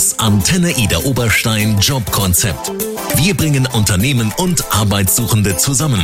[0.00, 2.72] Das Antenne Ida Oberstein Jobkonzept.
[3.16, 6.00] Wir bringen Unternehmen und Arbeitssuchende zusammen.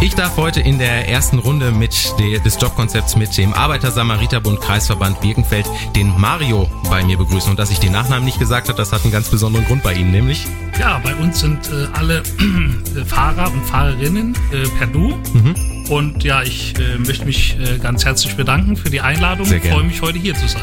[0.00, 5.66] Ich darf heute in der ersten Runde mit des Jobkonzepts mit dem Arbeiter-Samariter-Bund Kreisverband Birkenfeld
[5.94, 7.50] den Mario bei mir begrüßen.
[7.50, 9.92] Und dass ich den Nachnamen nicht gesagt habe, das hat einen ganz besonderen Grund bei
[9.92, 10.46] Ihnen, nämlich?
[10.80, 12.20] Ja, bei uns sind äh, alle
[12.96, 15.08] äh, Fahrer und Fahrerinnen äh, per Du.
[15.34, 15.54] Mhm.
[15.88, 19.46] Und ja, ich äh, möchte mich äh, ganz herzlich bedanken für die Einladung.
[19.46, 19.76] Sehr gerne.
[19.76, 20.62] freue mich, heute hier zu sein.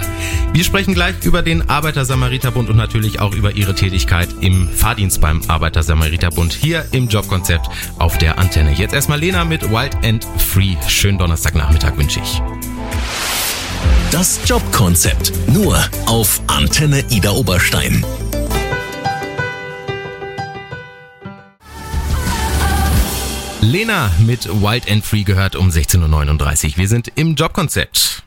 [0.53, 5.41] Wir sprechen gleich über den Arbeiter-Samariter-Bund und natürlich auch über Ihre Tätigkeit im Fahrdienst beim
[5.47, 8.73] Arbeiter-Samariter-Bund hier im Jobkonzept auf der Antenne.
[8.73, 10.75] Jetzt erstmal Lena mit Wild and Free.
[10.87, 12.41] Schönen Donnerstagnachmittag wünsche ich.
[14.11, 18.05] Das Jobkonzept nur auf Antenne Ida Oberstein.
[23.65, 26.77] Lena mit Wild and Free gehört um 16.39 Uhr.
[26.77, 28.21] Wir sind im Jobkonzept.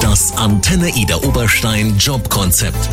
[0.00, 2.90] Das Antenne Ida Oberstein Jobkonzept.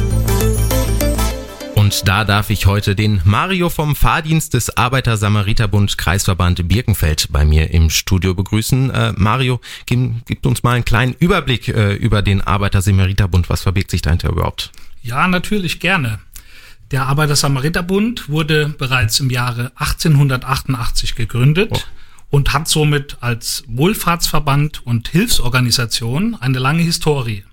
[1.75, 7.69] Und da darf ich heute den Mario vom Fahrdienst des Arbeiter-Samariter-Bund Kreisverband Birkenfeld bei mir
[7.69, 8.89] im Studio begrüßen.
[8.89, 13.47] Äh, Mario, gib, gib, uns mal einen kleinen Überblick äh, über den Arbeiter-Samariter-Bund.
[13.47, 14.71] Was verbirgt sich dahinter überhaupt?
[15.03, 16.19] Ja, natürlich gerne.
[16.91, 21.79] Der Arbeiter-Samariter-Bund wurde bereits im Jahre 1888 gegründet oh.
[22.29, 27.45] und hat somit als Wohlfahrtsverband und Hilfsorganisation eine lange Historie.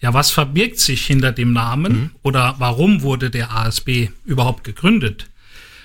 [0.00, 2.10] Ja, was verbirgt sich hinter dem Namen mhm.
[2.22, 5.26] oder warum wurde der ASB überhaupt gegründet?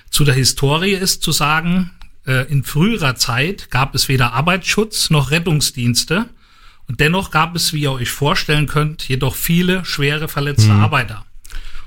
[0.09, 1.91] Zu der Historie ist zu sagen,
[2.25, 6.29] äh, in früherer Zeit gab es weder Arbeitsschutz noch Rettungsdienste
[6.87, 10.81] und dennoch gab es, wie ihr euch vorstellen könnt, jedoch viele schwere verletzte mhm.
[10.81, 11.25] Arbeiter.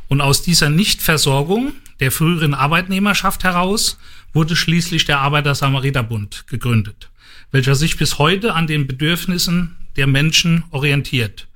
[0.08, 3.98] Und aus dieser Nichtversorgung der früheren Arbeitnehmerschaft heraus
[4.32, 7.10] wurde schließlich der Arbeiter-Samariter-Bund gegründet,
[7.50, 11.48] welcher sich bis heute an den Bedürfnissen der Menschen orientiert.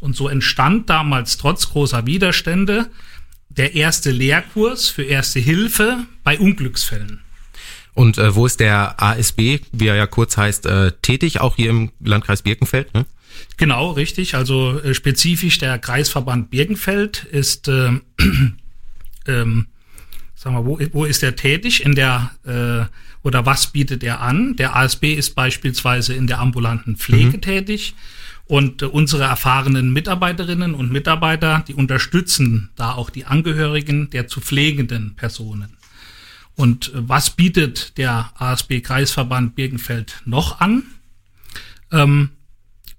[0.00, 2.88] Und so entstand damals trotz großer Widerstände
[3.50, 7.20] der erste Lehrkurs für erste Hilfe bei Unglücksfällen.
[7.94, 11.40] Und äh, wo ist der ASB, wie er ja kurz heißt, äh, tätig?
[11.40, 12.94] Auch hier im Landkreis Birkenfeld?
[12.94, 13.04] Ne?
[13.56, 14.34] Genau, richtig.
[14.34, 17.92] Also äh, spezifisch der Kreisverband Birkenfeld ist, äh,
[19.26, 19.66] ähm,
[20.34, 21.84] sagen wir, wo, wo ist er tätig?
[21.84, 22.86] In der äh,
[23.22, 24.56] oder was bietet er an?
[24.56, 27.42] Der ASB ist beispielsweise in der ambulanten Pflege mhm.
[27.42, 27.94] tätig.
[28.46, 34.40] Und äh, unsere erfahrenen Mitarbeiterinnen und Mitarbeiter, die unterstützen da auch die Angehörigen der zu
[34.40, 35.76] pflegenden Personen.
[36.56, 40.82] Und äh, was bietet der ASB Kreisverband Birkenfeld noch an?
[41.92, 42.30] Ähm,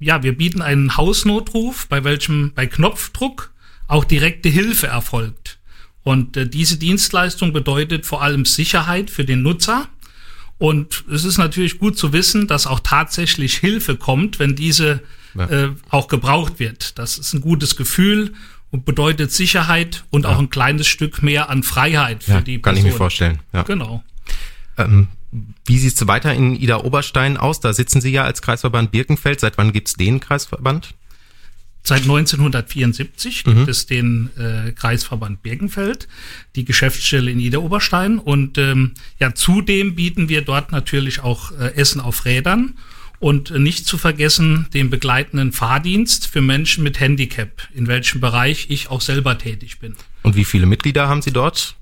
[0.01, 3.53] ja, wir bieten einen Hausnotruf, bei welchem bei Knopfdruck
[3.87, 5.59] auch direkte Hilfe erfolgt.
[6.03, 9.87] Und äh, diese Dienstleistung bedeutet vor allem Sicherheit für den Nutzer.
[10.57, 15.01] Und es ist natürlich gut zu wissen, dass auch tatsächlich Hilfe kommt, wenn diese
[15.35, 15.45] ja.
[15.49, 16.97] äh, auch gebraucht wird.
[16.97, 18.33] Das ist ein gutes Gefühl
[18.71, 20.31] und bedeutet Sicherheit und ja.
[20.31, 22.61] auch ein kleines Stück mehr an Freiheit für ja, die Person.
[22.61, 23.39] Kann ich mir vorstellen.
[23.53, 23.63] Ja.
[23.63, 24.03] Genau.
[24.77, 25.09] Ähm,
[25.65, 27.59] wie sieht es weiter in Ida Oberstein aus?
[27.59, 29.39] Da sitzen Sie ja als Kreisverband Birkenfeld.
[29.39, 30.93] Seit wann gibt es den Kreisverband?
[31.83, 33.55] Seit 1974 mhm.
[33.55, 36.07] gibt es den äh, Kreisverband Birkenfeld,
[36.55, 38.19] die Geschäftsstelle in Ida Oberstein.
[38.19, 42.75] Und ähm, ja, zudem bieten wir dort natürlich auch äh, Essen auf Rädern
[43.19, 48.89] und nicht zu vergessen den begleitenden Fahrdienst für Menschen mit Handicap, in welchem Bereich ich
[48.89, 49.95] auch selber tätig bin.
[50.23, 51.75] Und wie viele Mitglieder haben Sie dort?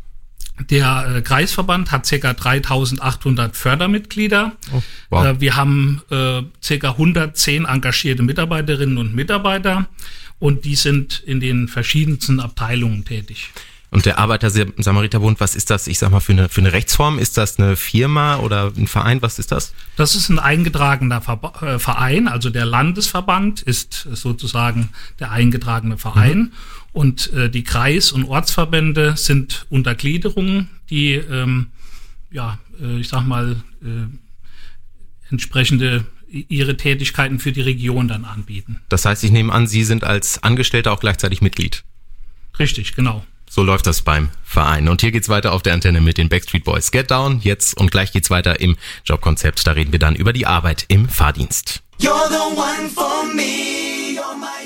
[0.70, 2.34] Der äh, Kreisverband hat ca.
[2.34, 4.54] 3800 Fördermitglieder.
[4.74, 5.26] Oh, wow.
[5.26, 6.42] äh, wir haben äh,
[6.78, 6.90] ca.
[6.90, 9.88] 110 engagierte Mitarbeiterinnen und Mitarbeiter
[10.40, 13.52] und die sind in den verschiedensten Abteilungen tätig.
[13.92, 17.18] Und der Arbeiter-Samariter-Bund, was ist das, ich sag mal, für eine, für eine Rechtsform?
[17.18, 19.22] Ist das eine Firma oder ein Verein?
[19.24, 19.74] Was ist das?
[19.96, 21.22] Das ist ein eingetragener
[21.62, 22.28] äh, Verein.
[22.28, 24.90] Also der Landesverband ist sozusagen
[25.20, 26.38] der eingetragene Verein.
[26.38, 26.52] Mhm.
[26.92, 31.68] Und äh, die Kreis- und Ortsverbände sind Untergliederungen, die, ähm,
[32.32, 38.82] ja, äh, ich sag mal, äh, entsprechende ihre Tätigkeiten für die Region dann anbieten.
[38.90, 41.84] Das heißt, ich nehme an, Sie sind als Angestellter auch gleichzeitig Mitglied.
[42.60, 43.26] Richtig, genau.
[43.50, 44.90] So läuft das beim Verein.
[44.90, 46.92] Und hier geht's weiter auf der Antenne mit den Backstreet Boys.
[46.92, 49.66] Get Down jetzt und gleich geht's weiter im Jobkonzept.
[49.66, 51.82] Da reden wir dann über die Arbeit im Fahrdienst.
[52.00, 54.60] You're the one for me, you're my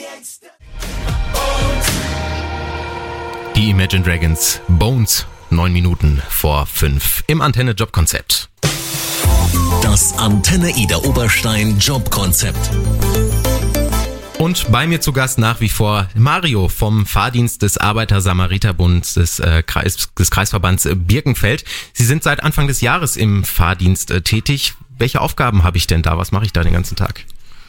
[3.55, 5.25] die Imagine Dragons Bones.
[5.49, 8.49] Neun Minuten vor fünf im Antenne Jobkonzept.
[9.83, 12.71] Das Antenne Ida Oberstein Jobkonzept.
[14.39, 19.61] Und bei mir zu Gast nach wie vor Mario vom Fahrdienst des Arbeiter-Samariter-Bunds des, äh,
[19.61, 21.63] Kreis, des Kreisverbands Birkenfeld.
[21.93, 24.73] Sie sind seit Anfang des Jahres im Fahrdienst äh, tätig.
[24.97, 26.17] Welche Aufgaben habe ich denn da?
[26.17, 27.25] Was mache ich da den ganzen Tag?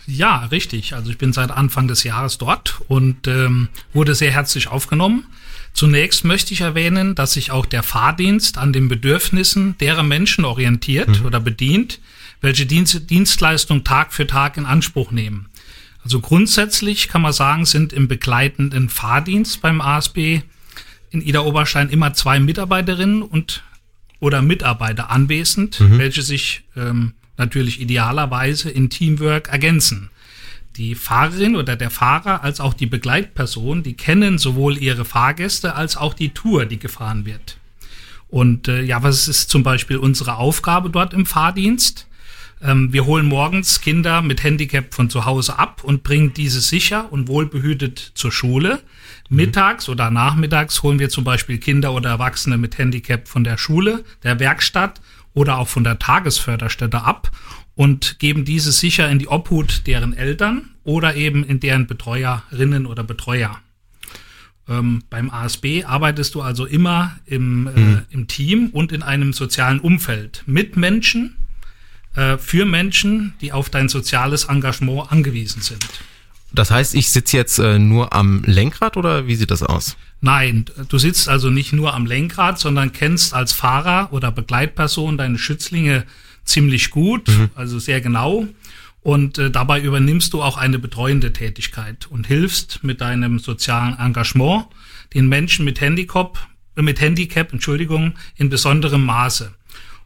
[0.07, 0.95] Ja, richtig.
[0.95, 5.27] Also ich bin seit Anfang des Jahres dort und ähm, wurde sehr herzlich aufgenommen.
[5.75, 11.21] Zunächst möchte ich erwähnen, dass sich auch der Fahrdienst an den Bedürfnissen derer Menschen orientiert
[11.21, 11.27] mhm.
[11.27, 12.01] oder bedient,
[12.41, 15.49] welche Dienst Dienstleistung Tag für Tag in Anspruch nehmen.
[16.05, 20.43] Also grundsätzlich kann man sagen, sind im begleitenden Fahrdienst beim ASB
[21.11, 23.65] in Ida Oberstein immer zwei Mitarbeiterinnen und
[24.21, 25.99] oder Mitarbeiter anwesend, mhm.
[25.99, 30.11] welche sich ähm, natürlich idealerweise in Teamwork ergänzen.
[30.77, 35.97] Die Fahrerin oder der Fahrer als auch die Begleitperson, die kennen sowohl ihre Fahrgäste als
[35.97, 37.59] auch die Tour, die gefahren wird.
[38.29, 42.09] Und äh, ja, was ist zum Beispiel unsere Aufgabe dort im Fahrdienst?
[42.61, 47.13] Ähm, wir holen morgens Kinder mit Handicap von zu Hause ab und bringen diese sicher
[47.13, 48.81] und wohlbehütet zur Schule.
[49.29, 49.37] Mhm.
[49.37, 54.05] Mittags oder nachmittags holen wir zum Beispiel Kinder oder Erwachsene mit Handicap von der Schule,
[54.23, 55.01] der Werkstatt
[55.35, 57.31] oder auch von der Tagesförderstätte ab
[57.75, 63.03] und geben diese sicher in die Obhut deren Eltern oder eben in deren Betreuerinnen oder
[63.03, 63.59] Betreuer.
[64.69, 68.03] Ähm, beim ASB arbeitest du also immer im, äh, mhm.
[68.11, 71.37] im Team und in einem sozialen Umfeld mit Menschen,
[72.15, 75.87] äh, für Menschen, die auf dein soziales Engagement angewiesen sind.
[76.55, 79.97] Das heißt, ich sitze jetzt äh, nur am Lenkrad oder wie sieht das aus?
[80.21, 85.39] Nein, du sitzt also nicht nur am Lenkrad, sondern kennst als Fahrer oder Begleitperson deine
[85.39, 86.05] Schützlinge
[86.45, 87.51] ziemlich gut, mhm.
[87.55, 88.47] also sehr genau.
[89.03, 94.67] Und äh, dabei übernimmst du auch eine betreuende Tätigkeit und hilfst mit deinem sozialen Engagement
[95.13, 96.39] den Menschen mit Handicap,
[96.75, 99.53] mit Handicap, Entschuldigung, in besonderem Maße.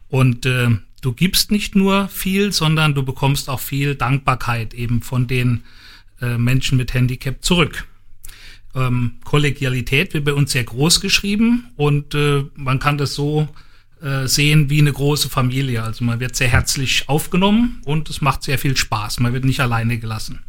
[0.09, 0.69] Und äh,
[1.01, 5.63] du gibst nicht nur viel, sondern du bekommst auch viel Dankbarkeit eben von den
[6.21, 7.87] äh, Menschen mit Handicap zurück.
[8.75, 13.47] Ähm, Kollegialität wird bei uns sehr groß geschrieben und äh, man kann das so
[14.01, 15.83] äh, sehen wie eine große Familie.
[15.83, 19.19] Also man wird sehr herzlich aufgenommen und es macht sehr viel Spaß.
[19.19, 20.39] Man wird nicht alleine gelassen.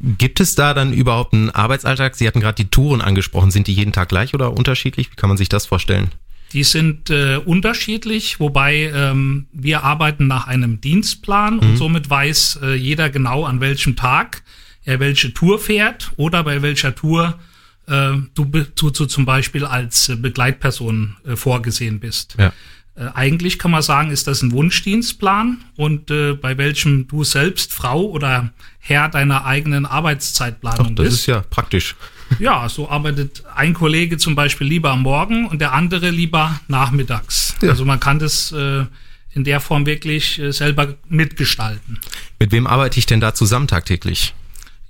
[0.00, 2.16] Gibt es da dann überhaupt einen Arbeitsalltag?
[2.16, 3.50] Sie hatten gerade die Touren angesprochen.
[3.50, 5.10] Sind die jeden Tag gleich oder unterschiedlich?
[5.10, 6.10] Wie kann man sich das vorstellen?
[6.52, 11.60] Die sind äh, unterschiedlich, wobei ähm, wir arbeiten nach einem Dienstplan mhm.
[11.60, 14.42] und somit weiß äh, jeder genau, an welchem Tag
[14.86, 17.38] er welche Tour fährt oder bei welcher Tour
[17.86, 22.36] äh, du, du, du zum Beispiel als Begleitperson äh, vorgesehen bist.
[22.38, 22.52] Ja.
[22.94, 27.74] Äh, eigentlich kann man sagen, ist das ein Wunschdienstplan und äh, bei welchem du selbst
[27.74, 31.12] Frau oder Herr deiner eigenen Arbeitszeitplanung Ach, das bist.
[31.12, 31.94] Das ist ja praktisch.
[32.40, 37.54] Ja, so arbeitet ein Kollege zum Beispiel lieber am Morgen und der andere lieber nachmittags.
[37.62, 37.68] Ja.
[37.68, 38.84] Also man kann das äh,
[39.30, 42.00] in der Form wirklich äh, selber mitgestalten.
[42.40, 44.34] Mit wem arbeite ich denn da zusammen tagtäglich?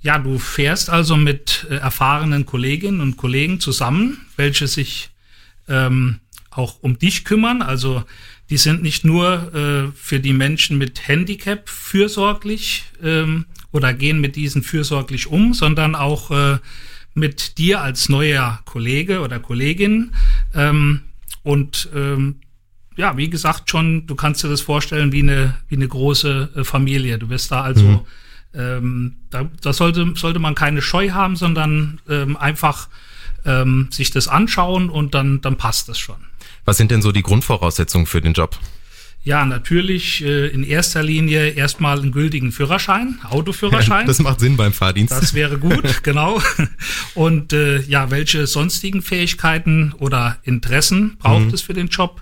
[0.01, 5.09] Ja, du fährst also mit äh, erfahrenen Kolleginnen und Kollegen zusammen, welche sich
[5.67, 6.19] ähm,
[6.51, 7.61] auch um dich kümmern.
[7.61, 8.03] Also
[8.49, 14.35] die sind nicht nur äh, für die Menschen mit Handicap fürsorglich ähm, oder gehen mit
[14.35, 16.57] diesen fürsorglich um, sondern auch äh,
[17.13, 20.11] mit dir als neuer Kollege oder Kollegin.
[20.53, 21.01] Ähm,
[21.43, 22.37] und ähm,
[22.95, 26.63] ja, wie gesagt, schon, du kannst dir das vorstellen wie eine, wie eine große äh,
[26.63, 27.17] Familie.
[27.17, 27.99] Du wirst da also, mhm.
[28.53, 32.89] Ähm, da, da sollte, sollte man keine Scheu haben, sondern ähm, einfach
[33.45, 36.17] ähm, sich das anschauen und dann, dann passt das schon.
[36.65, 38.59] Was sind denn so die Grundvoraussetzungen für den Job?
[39.23, 44.05] Ja, natürlich äh, in erster Linie erstmal einen gültigen Führerschein, Autoführerschein.
[44.07, 45.11] das macht Sinn beim Fahrdienst.
[45.11, 46.41] Das wäre gut, genau.
[47.13, 51.53] Und äh, ja, welche sonstigen Fähigkeiten oder Interessen braucht mhm.
[51.53, 52.21] es für den Job?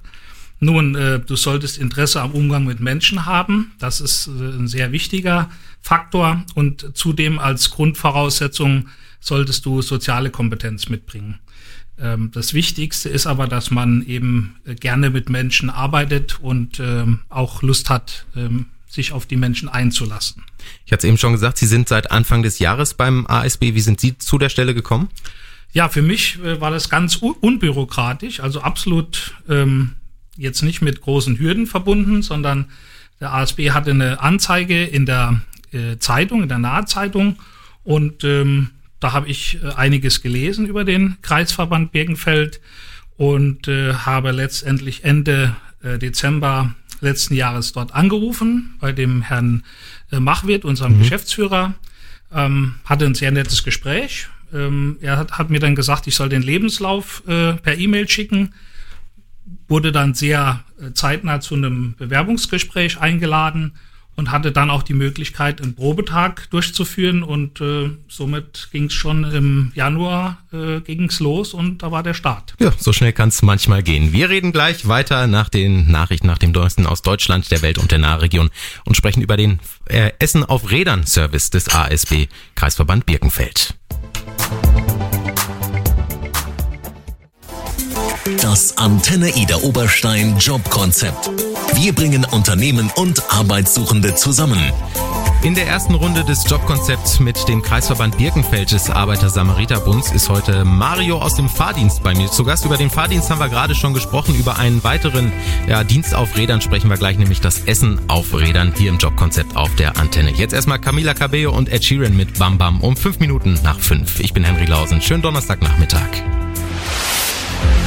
[0.59, 3.73] Nun, äh, du solltest Interesse am Umgang mit Menschen haben.
[3.79, 5.49] Das ist äh, ein sehr wichtiger
[5.81, 6.43] Faktor.
[6.55, 8.87] Und zudem als Grundvoraussetzung
[9.19, 11.39] solltest du soziale Kompetenz mitbringen.
[11.99, 17.21] Ähm, das Wichtigste ist aber, dass man eben äh, gerne mit Menschen arbeitet und ähm,
[17.29, 20.43] auch Lust hat, ähm, sich auf die Menschen einzulassen.
[20.85, 23.73] Ich hatte es eben schon gesagt, Sie sind seit Anfang des Jahres beim ASB.
[23.75, 25.09] Wie sind Sie zu der Stelle gekommen?
[25.73, 29.95] Ja, für mich äh, war das ganz unbürokratisch, also absolut ähm,
[30.37, 32.65] jetzt nicht mit großen Hürden verbunden, sondern
[33.19, 37.37] der ASB hatte eine Anzeige in der äh, Zeitung, in der Nahzeitung
[37.83, 42.59] und ähm, da habe ich äh, einiges gelesen über den Kreisverband Birkenfeld
[43.17, 49.63] und äh, habe letztendlich Ende äh, Dezember letzten Jahres dort angerufen bei dem Herrn
[50.11, 50.99] äh, Machwirt, unserem mhm.
[50.99, 51.75] Geschäftsführer,
[52.33, 54.27] ähm, hatte ein sehr nettes Gespräch.
[54.53, 58.53] Ähm, er hat, hat, mir dann gesagt, ich soll den Lebenslauf per E-Mail schicken,
[59.67, 63.73] wurde dann sehr äh, zeitnah zu einem Bewerbungsgespräch eingeladen
[64.15, 69.23] und hatte dann auch die Möglichkeit, einen Probetag durchzuführen und äh, somit ging es schon
[69.25, 72.55] im Januar äh, ging's los und da war der Start.
[72.59, 74.13] Ja, so schnell kann es manchmal gehen.
[74.13, 77.91] Wir reden gleich weiter nach den Nachrichten, nach dem Neuesten aus Deutschland, der Welt und
[77.91, 78.49] der Nahregion
[78.85, 83.75] und sprechen über den äh, Essen auf Rädern Service des ASB Kreisverband Birkenfeld.
[88.25, 91.29] Das Antenne Ida Oberstein Jobkonzept.
[91.75, 94.59] Wir bringen Unternehmen und Arbeitssuchende zusammen.
[95.43, 101.19] In der ersten Runde des Jobkonzepts mit dem Kreisverband Birkenfeld des Arbeiter-Samariter-Bunds ist heute Mario
[101.19, 102.65] aus dem Fahrdienst bei mir zu Gast.
[102.65, 104.33] Über den Fahrdienst haben wir gerade schon gesprochen.
[104.33, 105.31] Über einen weiteren
[105.67, 109.55] ja, Dienst auf Rädern sprechen wir gleich, nämlich das Essen auf Rädern hier im Jobkonzept
[109.55, 110.31] auf der Antenne.
[110.31, 114.19] Jetzt erstmal Camila Cabello und Ed Sheeran mit Bam Bam um fünf Minuten nach fünf.
[114.19, 114.99] Ich bin Henry Lausen.
[114.99, 116.09] Schönen Donnerstagnachmittag.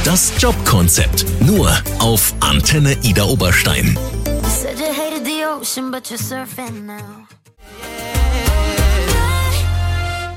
[0.03, 3.97] Das Jobkonzept nur auf Antenne Ida Oberstein.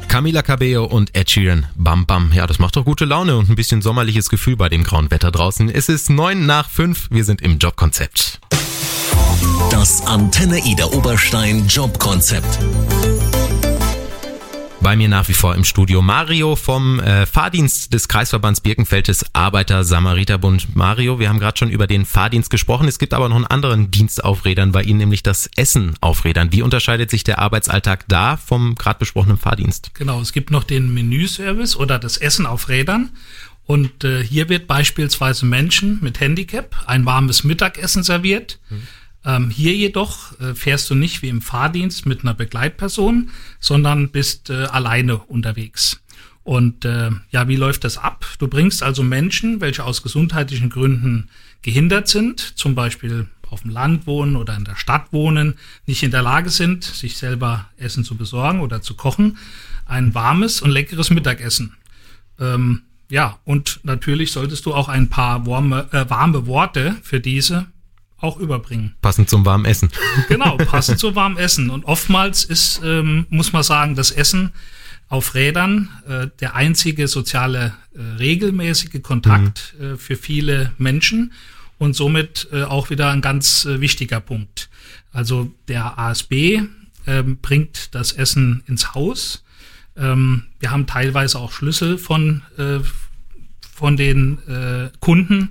[0.08, 1.66] Camila Cabello und Ed Sheeran.
[1.76, 2.32] Bam Bam.
[2.34, 5.30] Ja, das macht doch gute Laune und ein bisschen sommerliches Gefühl bei dem grauen Wetter
[5.30, 5.70] draußen.
[5.70, 7.08] Es ist neun nach fünf.
[7.10, 8.40] Wir sind im Jobkonzept.
[9.70, 12.58] Das Antenne Ida Oberstein Jobkonzept.
[14.82, 19.24] Bei mir nach wie vor im Studio Mario vom äh, Fahrdienst des Kreisverbands Birkenfeld des
[19.32, 20.74] Arbeiter-Samariterbund.
[20.74, 22.88] Mario, wir haben gerade schon über den Fahrdienst gesprochen.
[22.88, 26.24] Es gibt aber noch einen anderen Dienst auf Rädern bei Ihnen, nämlich das Essen auf
[26.24, 26.50] Rädern.
[26.50, 29.94] Wie unterscheidet sich der Arbeitsalltag da vom gerade besprochenen Fahrdienst?
[29.94, 33.10] Genau, es gibt noch den Menüservice oder das Essen auf Rädern.
[33.64, 38.58] Und äh, hier wird beispielsweise Menschen mit Handicap ein warmes Mittagessen serviert.
[38.68, 38.82] Mhm
[39.24, 44.50] ähm, hier jedoch äh, fährst du nicht wie im Fahrdienst mit einer Begleitperson, sondern bist
[44.50, 46.02] äh, alleine unterwegs.
[46.44, 48.26] Und äh, ja, wie läuft das ab?
[48.38, 51.28] Du bringst also Menschen, welche aus gesundheitlichen Gründen
[51.62, 55.54] gehindert sind, zum Beispiel auf dem Land wohnen oder in der Stadt wohnen,
[55.86, 59.38] nicht in der Lage sind, sich selber Essen zu besorgen oder zu kochen,
[59.86, 61.76] ein warmes und leckeres Mittagessen.
[62.40, 67.66] Ähm, ja, und natürlich solltest du auch ein paar warme, äh, warme Worte für diese
[68.22, 68.94] auch überbringen.
[69.02, 69.90] Passend zum warmen Essen.
[70.28, 71.70] Genau, passend zum warmen Essen.
[71.70, 74.52] Und oftmals ist, ähm, muss man sagen, das Essen
[75.08, 79.84] auf Rädern äh, der einzige soziale, äh, regelmäßige Kontakt mhm.
[79.84, 81.32] äh, für viele Menschen
[81.78, 84.70] und somit äh, auch wieder ein ganz äh, wichtiger Punkt.
[85.12, 86.60] Also der ASB
[87.06, 89.44] ähm, bringt das Essen ins Haus.
[89.96, 92.78] Ähm, wir haben teilweise auch Schlüssel von, äh,
[93.74, 94.38] von den
[95.00, 95.50] Kunden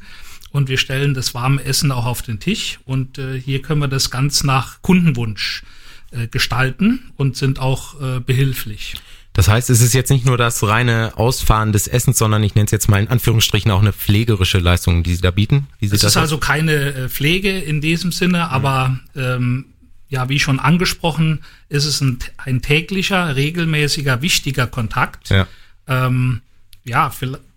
[0.52, 3.88] und wir stellen das warme Essen auch auf den Tisch und äh, hier können wir
[3.88, 5.64] das ganz nach Kundenwunsch
[6.12, 8.96] äh, gestalten und sind auch äh, behilflich.
[9.34, 12.66] Das heißt, es ist jetzt nicht nur das reine Ausfahren des Essens, sondern ich nenne
[12.66, 15.68] es jetzt mal in Anführungsstrichen auch eine pflegerische Leistung, die Sie da bieten.
[15.80, 18.44] Wie sieht es ist also keine äh, Pflege in diesem Sinne, mhm.
[18.44, 19.66] aber ähm,
[20.10, 21.40] ja, wie schon angesprochen,
[21.70, 25.30] ist es ein, ein täglicher, regelmäßiger, wichtiger Kontakt.
[25.30, 25.48] Ja,
[25.88, 26.42] ähm,
[26.84, 27.10] ja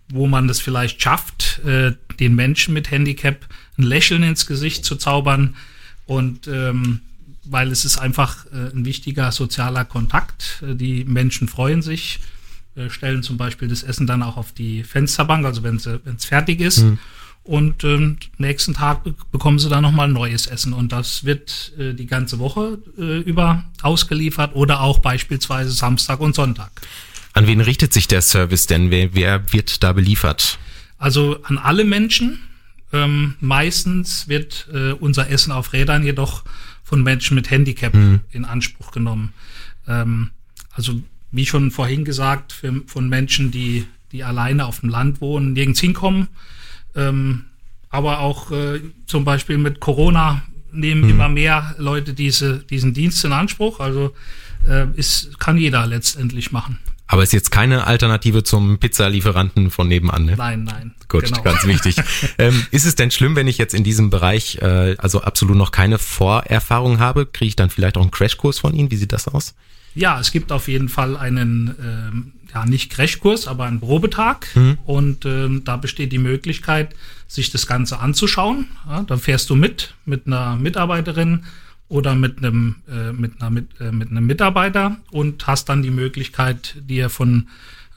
[0.09, 3.45] wo man es vielleicht schafft, äh, den Menschen mit Handicap
[3.77, 5.55] ein Lächeln ins Gesicht zu zaubern
[6.05, 7.01] und ähm,
[7.43, 10.63] weil es ist einfach äh, ein wichtiger sozialer Kontakt.
[10.63, 12.19] Äh, die Menschen freuen sich,
[12.75, 16.59] äh, stellen zum Beispiel das Essen dann auch auf die Fensterbank, also wenn es fertig
[16.59, 16.79] ist.
[16.79, 16.99] Mhm.
[17.45, 20.73] Und ähm, nächsten Tag bekommen sie dann nochmal neues Essen.
[20.73, 26.33] Und das wird äh, die ganze Woche äh, über ausgeliefert oder auch beispielsweise Samstag und
[26.33, 26.71] Sonntag.
[27.35, 28.91] An wen richtet sich der Service denn?
[28.91, 30.57] Wer, wer wird da beliefert?
[30.97, 32.39] Also an alle Menschen.
[32.93, 36.45] Ähm, meistens wird äh, unser Essen auf Rädern jedoch
[36.83, 38.21] von Menschen mit Handicap mhm.
[38.31, 39.33] in Anspruch genommen.
[39.85, 40.31] Ähm,
[40.71, 41.01] also
[41.31, 45.81] wie schon vorhin gesagt, für, von Menschen, die, die alleine auf dem Land wohnen, nirgends
[45.81, 46.29] hinkommen.
[46.95, 47.45] Ähm,
[47.89, 51.09] aber auch äh, zum Beispiel mit Corona nehmen mhm.
[51.09, 53.81] immer mehr Leute diese, diesen Dienst in Anspruch.
[53.81, 54.13] Also
[54.69, 56.79] äh, ist, kann jeder letztendlich machen.
[57.07, 60.35] Aber ist jetzt keine Alternative zum Pizzalieferanten von nebenan, ne?
[60.37, 60.95] Nein, nein.
[61.07, 61.41] Gut, genau.
[61.43, 61.97] ganz wichtig.
[62.39, 65.71] ähm, ist es denn schlimm, wenn ich jetzt in diesem Bereich äh, also absolut noch
[65.71, 67.27] keine Vorerfahrung habe?
[67.27, 68.89] Kriege ich dann vielleicht auch einen Crashkurs von Ihnen?
[68.89, 69.53] Wie sieht das aus?
[69.93, 74.47] Ja, es gibt auf jeden Fall einen, ähm, ja nicht Crashkurs, aber einen Probetag.
[74.55, 74.77] Mhm.
[74.85, 76.95] Und ähm, da besteht die Möglichkeit,
[77.27, 78.67] sich das Ganze anzuschauen.
[78.87, 81.45] Ja, da fährst du mit, mit einer Mitarbeiterin
[81.87, 85.91] oder mit einem, äh, mit, einer, mit, äh, mit einem Mitarbeiter und hast dann die
[85.91, 87.47] Möglichkeit, dir von,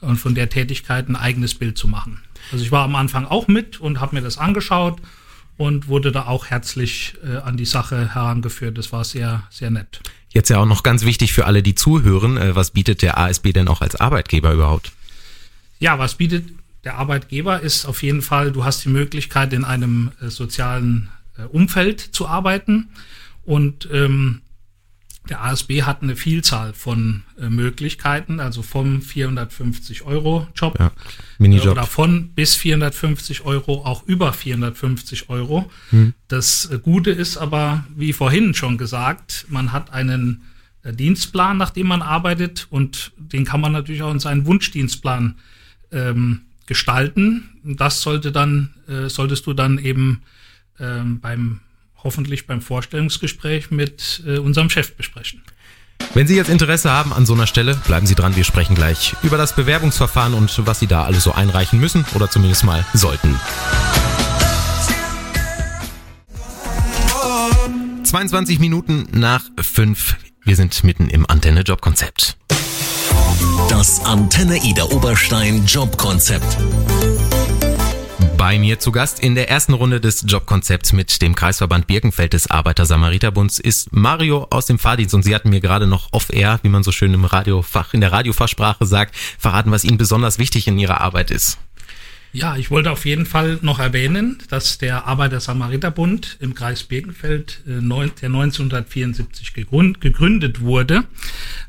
[0.01, 2.21] äh, von der Tätigkeit ein eigenes Bild zu machen.
[2.51, 4.99] Also ich war am Anfang auch mit und habe mir das angeschaut
[5.57, 8.77] und wurde da auch herzlich äh, an die Sache herangeführt.
[8.77, 9.99] Das war sehr, sehr nett.
[10.29, 13.51] Jetzt ja auch noch ganz wichtig für alle, die zuhören, äh, was bietet der ASB
[13.51, 14.91] denn auch als Arbeitgeber überhaupt?
[15.79, 16.45] Ja, was bietet
[16.83, 21.43] der Arbeitgeber ist auf jeden Fall, du hast die Möglichkeit, in einem äh, sozialen äh,
[21.43, 22.89] Umfeld zu arbeiten.
[23.43, 24.41] Und ähm,
[25.29, 30.91] der ASB hat eine Vielzahl von äh, Möglichkeiten, also vom 450 Euro Job ja,
[31.37, 31.67] Minijob.
[31.67, 35.69] Äh, oder von bis 450 Euro, auch über 450 Euro.
[35.91, 36.13] Hm.
[36.27, 40.43] Das äh, Gute ist aber, wie vorhin schon gesagt, man hat einen
[40.83, 45.35] äh, Dienstplan, nach dem man arbeitet und den kann man natürlich auch in seinen Wunschdienstplan
[45.91, 47.49] ähm, gestalten.
[47.63, 50.23] Das sollte dann, äh, solltest du dann eben
[50.79, 51.59] ähm, beim
[52.03, 55.41] hoffentlich beim Vorstellungsgespräch mit äh, unserem Chef besprechen.
[56.13, 58.35] Wenn Sie jetzt Interesse haben an so einer Stelle, bleiben Sie dran.
[58.35, 62.29] Wir sprechen gleich über das Bewerbungsverfahren und was Sie da alles so einreichen müssen oder
[62.29, 63.39] zumindest mal sollten.
[68.03, 70.15] 22 Minuten nach 5.
[70.43, 72.37] Wir sind mitten im Antenne Jobkonzept.
[73.69, 76.57] Das Antenne Ida Oberstein Jobkonzept.
[78.39, 82.49] Bei mir zu Gast in der ersten Runde des Jobkonzepts mit dem Kreisverband Birkenfeld des
[82.49, 86.81] Arbeiter-Samariter-Bunds ist Mario aus dem Fahrdienst und Sie hatten mir gerade noch off-air, wie man
[86.81, 91.01] so schön im Radiofach, in der Radiofachsprache sagt, verraten, was Ihnen besonders wichtig in Ihrer
[91.01, 91.57] Arbeit ist.
[92.31, 97.81] Ja, ich wollte auf jeden Fall noch erwähnen, dass der Arbeiter-Samariter-Bund im Kreis Birkenfeld, äh,
[97.81, 101.03] der 1974 gegründet wurde,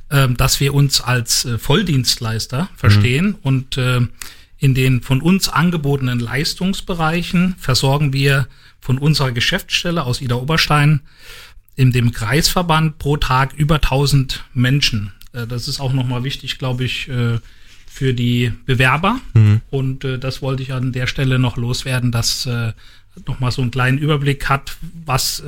[0.09, 3.37] äh, dass wir uns als äh, Volldienstleister verstehen mhm.
[3.43, 4.03] und äh,
[4.61, 8.47] in den von uns angebotenen Leistungsbereichen versorgen wir
[8.79, 11.01] von unserer Geschäftsstelle aus Ida Oberstein
[11.77, 15.13] in dem Kreisverband pro Tag über 1000 Menschen.
[15.33, 17.39] Äh, das ist auch nochmal wichtig, glaube ich, äh,
[17.87, 19.19] für die Bewerber.
[19.33, 19.63] Mhm.
[19.71, 22.49] Und äh, das wollte ich an der Stelle noch loswerden, dass
[23.27, 25.43] nochmal so einen kleinen Überblick hat, was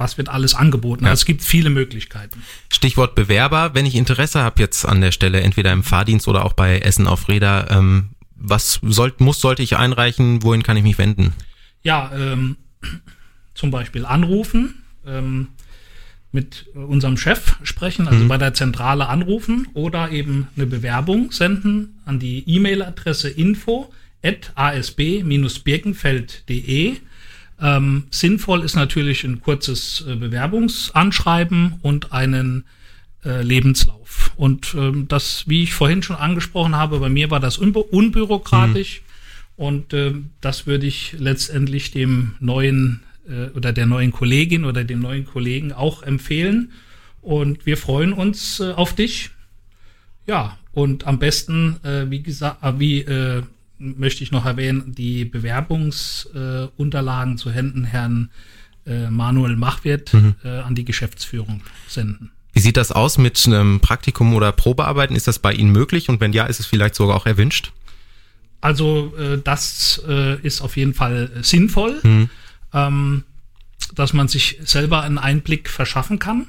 [0.00, 1.04] was wird alles angeboten.
[1.04, 1.10] Ja.
[1.10, 2.42] Also es gibt viele Möglichkeiten.
[2.72, 6.54] Stichwort Bewerber, wenn ich Interesse habe jetzt an der Stelle, entweder im Fahrdienst oder auch
[6.54, 10.98] bei Essen auf Räder, ähm, was soll, muss, sollte ich einreichen, wohin kann ich mich
[10.98, 11.34] wenden?
[11.82, 12.56] Ja, ähm,
[13.54, 15.48] zum Beispiel anrufen, ähm,
[16.32, 18.28] mit unserem Chef sprechen, also mhm.
[18.28, 23.92] bei der Zentrale anrufen oder eben eine Bewerbung senden an die E-Mail-Adresse info
[24.22, 26.96] at asb-birkenfeld.de
[27.60, 32.64] ähm, sinnvoll ist natürlich ein kurzes äh, Bewerbungsanschreiben und einen
[33.24, 34.32] äh, Lebenslauf.
[34.36, 39.00] Und ähm, das, wie ich vorhin schon angesprochen habe, bei mir war das unbü unbürokratisch.
[39.00, 39.64] Mhm.
[39.64, 45.00] Und äh, das würde ich letztendlich dem neuen äh, oder der neuen Kollegin oder dem
[45.00, 46.72] neuen Kollegen auch empfehlen.
[47.20, 49.30] Und wir freuen uns äh, auf dich.
[50.26, 53.04] Ja, und am besten, äh, wie gesagt, wie
[53.80, 58.30] möchte ich noch erwähnen, die Bewerbungsunterlagen zu Händen Herrn
[58.86, 60.34] äh, Manuel Machwirt mhm.
[60.44, 62.30] äh, an die Geschäftsführung senden.
[62.52, 65.16] Wie sieht das aus mit einem Praktikum oder Probearbeiten?
[65.16, 67.72] Ist das bei Ihnen möglich und wenn ja, ist es vielleicht sogar auch erwünscht?
[68.60, 70.02] Also äh, das
[70.42, 72.28] ist auf jeden Fall sinnvoll, mhm.
[72.74, 73.24] ähm,
[73.94, 76.46] dass man sich selber einen Einblick verschaffen kann.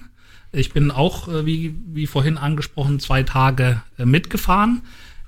[0.51, 4.81] Ich bin auch, wie, wie vorhin angesprochen, zwei Tage mitgefahren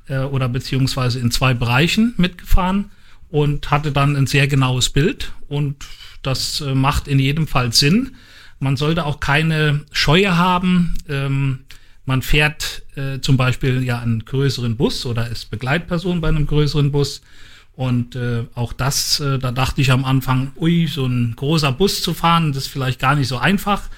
[0.08, 2.92] äh, oder beziehungsweise in zwei Bereichen mitgefahren
[3.30, 5.86] und hatte dann ein sehr genaues Bild und
[6.22, 8.16] das äh, macht in jedem Fall Sinn.
[8.60, 10.94] Man sollte auch keine Scheue haben.
[11.10, 11.60] Ähm,
[12.06, 16.92] man fährt äh, zum Beispiel ja einen größeren Bus oder ist Begleitperson bei einem größeren
[16.92, 17.22] Bus.
[17.76, 22.02] Und äh, auch das, äh, da dachte ich am Anfang, ui, so ein großer Bus
[22.02, 23.90] zu fahren, das ist vielleicht gar nicht so einfach.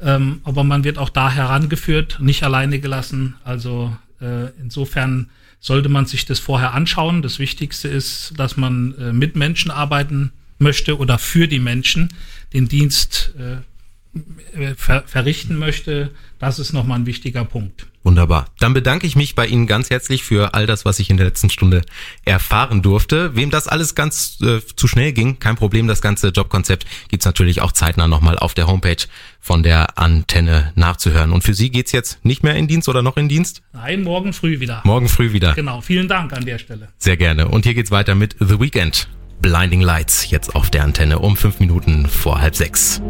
[0.00, 3.36] Ähm, aber man wird auch da herangeführt, nicht alleine gelassen.
[3.44, 5.30] Also äh, insofern
[5.62, 7.22] sollte man sich das vorher anschauen.
[7.22, 12.12] Das Wichtigste ist, dass man äh, mit Menschen arbeiten möchte oder für die Menschen
[12.52, 16.10] den Dienst äh, ver verrichten möchte.
[16.38, 17.86] Das ist nochmal ein wichtiger Punkt.
[18.04, 18.46] Wunderbar.
[18.58, 21.26] Dann bedanke ich mich bei Ihnen ganz herzlich für all das, was ich in der
[21.26, 21.82] letzten Stunde
[22.24, 23.36] erfahren durfte.
[23.36, 25.86] Wem das alles ganz äh, zu schnell ging, kein Problem.
[25.86, 28.96] Das ganze Jobkonzept gibt's natürlich auch zeitnah nochmal auf der Homepage
[29.40, 31.32] von der Antenne nachzuhören.
[31.32, 33.62] Und für Sie geht's jetzt nicht mehr in Dienst oder noch in Dienst?
[33.72, 34.80] Nein, morgen früh wieder.
[34.84, 35.54] Morgen früh wieder.
[35.54, 35.80] Genau.
[35.80, 36.88] Vielen Dank an der Stelle.
[36.98, 37.48] Sehr gerne.
[37.48, 39.08] Und hier geht's weiter mit The Weekend.
[39.40, 43.00] Blinding Lights jetzt auf der Antenne um fünf Minuten vor halb sechs.